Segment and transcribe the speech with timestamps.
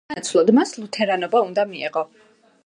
[0.11, 2.05] სანაცვლოდ მას ლუთერანობა უნდა მიეღო.